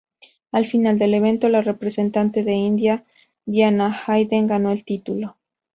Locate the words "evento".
1.13-1.47